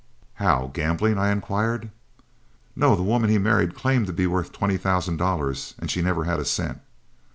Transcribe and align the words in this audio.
"How, 0.41 0.71
gambling?" 0.73 1.19
I 1.19 1.29
inquired. 1.31 1.91
"No. 2.75 2.95
The 2.95 3.03
woman 3.03 3.29
he 3.29 3.37
married 3.37 3.75
claimed 3.75 4.07
to 4.07 4.13
be 4.13 4.25
worth 4.25 4.51
twenty 4.51 4.77
thousand 4.77 5.17
dollars 5.17 5.75
and 5.77 5.91
she 5.91 6.01
never 6.01 6.23
had 6.23 6.39
a 6.39 6.45
cent. 6.45 6.79